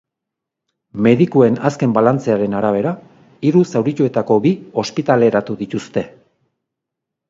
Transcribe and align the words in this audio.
Medikuen 1.07 1.59
azken 1.71 1.93
balantzearen 1.99 2.57
arabera, 2.61 2.95
hiru 3.51 3.63
zaurituetako 3.69 4.41
bi 4.49 4.57
ospitaleratu 4.89 5.63
dituzte. 5.65 6.11